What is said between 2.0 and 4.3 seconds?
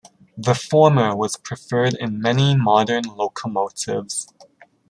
many modern locomotives.